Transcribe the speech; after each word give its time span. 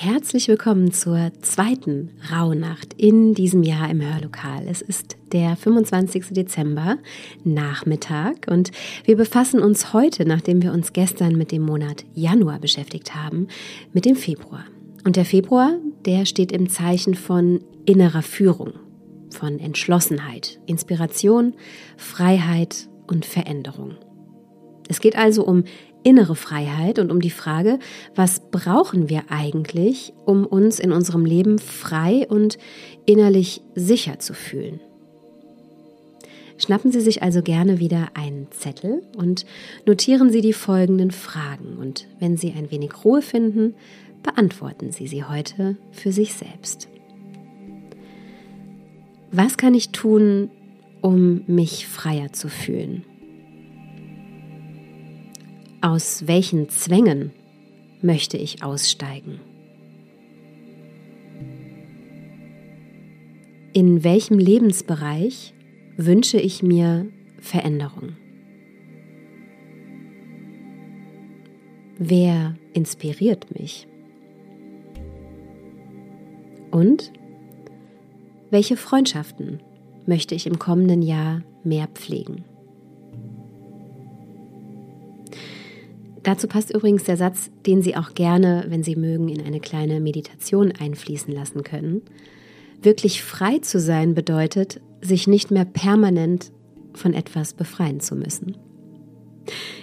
Herzlich 0.00 0.46
willkommen 0.46 0.92
zur 0.92 1.32
zweiten 1.42 2.10
Rauhnacht 2.32 2.94
in 2.98 3.34
diesem 3.34 3.64
Jahr 3.64 3.90
im 3.90 4.00
Hörlokal. 4.00 4.62
Es 4.68 4.80
ist 4.80 5.16
der 5.32 5.56
25. 5.56 6.26
Dezember 6.30 6.98
Nachmittag 7.42 8.46
und 8.48 8.70
wir 9.06 9.16
befassen 9.16 9.60
uns 9.60 9.92
heute, 9.92 10.24
nachdem 10.24 10.62
wir 10.62 10.72
uns 10.72 10.92
gestern 10.92 11.36
mit 11.36 11.50
dem 11.50 11.62
Monat 11.62 12.04
Januar 12.14 12.60
beschäftigt 12.60 13.16
haben, 13.16 13.48
mit 13.92 14.04
dem 14.04 14.14
Februar. 14.14 14.64
Und 15.04 15.16
der 15.16 15.24
Februar, 15.24 15.72
der 16.04 16.26
steht 16.26 16.52
im 16.52 16.68
Zeichen 16.68 17.14
von 17.16 17.64
innerer 17.84 18.22
Führung, 18.22 18.74
von 19.30 19.58
Entschlossenheit, 19.58 20.60
Inspiration, 20.66 21.54
Freiheit 21.96 22.88
und 23.08 23.26
Veränderung. 23.26 23.96
Es 24.88 25.00
geht 25.00 25.16
also 25.16 25.44
um 25.44 25.64
innere 26.02 26.36
Freiheit 26.36 26.98
und 26.98 27.10
um 27.10 27.20
die 27.20 27.30
Frage, 27.30 27.78
was 28.14 28.40
brauchen 28.50 29.08
wir 29.08 29.24
eigentlich, 29.28 30.12
um 30.24 30.46
uns 30.46 30.78
in 30.78 30.92
unserem 30.92 31.24
Leben 31.24 31.58
frei 31.58 32.26
und 32.28 32.58
innerlich 33.06 33.62
sicher 33.74 34.18
zu 34.18 34.34
fühlen. 34.34 34.80
Schnappen 36.58 36.90
Sie 36.90 37.00
sich 37.00 37.22
also 37.22 37.40
gerne 37.40 37.78
wieder 37.78 38.08
einen 38.14 38.48
Zettel 38.50 39.02
und 39.16 39.46
notieren 39.86 40.30
Sie 40.30 40.40
die 40.40 40.52
folgenden 40.52 41.12
Fragen. 41.12 41.76
Und 41.78 42.08
wenn 42.18 42.36
Sie 42.36 42.52
ein 42.52 42.72
wenig 42.72 43.04
Ruhe 43.04 43.22
finden, 43.22 43.74
beantworten 44.22 44.92
Sie 44.92 45.06
sie 45.06 45.24
heute 45.24 45.76
für 45.92 46.12
sich 46.12 46.34
selbst. 46.34 46.88
Was 49.30 49.56
kann 49.56 49.74
ich 49.74 49.90
tun, 49.90 50.50
um 51.00 51.44
mich 51.46 51.86
freier 51.86 52.32
zu 52.32 52.48
fühlen? 52.48 53.04
Aus 55.80 56.26
welchen 56.26 56.68
Zwängen 56.70 57.30
möchte 58.02 58.36
ich 58.36 58.64
aussteigen? 58.64 59.38
In 63.72 64.02
welchem 64.02 64.40
Lebensbereich 64.40 65.54
wünsche 65.96 66.40
ich 66.40 66.64
mir 66.64 67.06
Veränderung? 67.38 68.16
Wer 71.96 72.56
inspiriert 72.72 73.56
mich? 73.56 73.86
Und 76.72 77.12
welche 78.50 78.76
Freundschaften 78.76 79.60
möchte 80.06 80.34
ich 80.34 80.48
im 80.48 80.58
kommenden 80.58 81.02
Jahr 81.02 81.42
mehr 81.62 81.86
pflegen? 81.86 82.47
Dazu 86.28 86.46
passt 86.46 86.74
übrigens 86.74 87.04
der 87.04 87.16
Satz, 87.16 87.50
den 87.64 87.80
Sie 87.80 87.96
auch 87.96 88.12
gerne, 88.12 88.66
wenn 88.68 88.82
Sie 88.82 88.96
mögen, 88.96 89.30
in 89.30 89.46
eine 89.46 89.60
kleine 89.60 89.98
Meditation 89.98 90.74
einfließen 90.78 91.32
lassen 91.32 91.62
können. 91.62 92.02
Wirklich 92.82 93.22
frei 93.22 93.60
zu 93.60 93.80
sein 93.80 94.12
bedeutet, 94.12 94.78
sich 95.00 95.26
nicht 95.26 95.50
mehr 95.50 95.64
permanent 95.64 96.52
von 96.92 97.14
etwas 97.14 97.54
befreien 97.54 98.00
zu 98.00 98.14
müssen. 98.14 98.58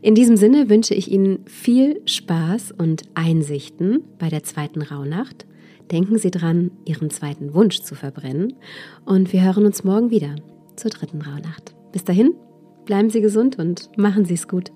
In 0.00 0.14
diesem 0.14 0.38
Sinne 0.38 0.70
wünsche 0.70 0.94
ich 0.94 1.10
Ihnen 1.10 1.40
viel 1.44 2.00
Spaß 2.06 2.72
und 2.72 3.02
Einsichten 3.12 4.04
bei 4.18 4.30
der 4.30 4.42
zweiten 4.42 4.80
Rauhnacht. 4.80 5.44
Denken 5.90 6.16
Sie 6.16 6.30
dran, 6.30 6.70
Ihren 6.86 7.10
zweiten 7.10 7.52
Wunsch 7.52 7.82
zu 7.82 7.94
verbrennen. 7.94 8.54
Und 9.04 9.34
wir 9.34 9.44
hören 9.44 9.66
uns 9.66 9.84
morgen 9.84 10.10
wieder 10.10 10.36
zur 10.76 10.90
dritten 10.90 11.20
Rauhnacht. 11.20 11.74
Bis 11.92 12.04
dahin, 12.04 12.32
bleiben 12.86 13.10
Sie 13.10 13.20
gesund 13.20 13.58
und 13.58 13.90
machen 13.98 14.24
Sie 14.24 14.32
es 14.32 14.48
gut. 14.48 14.72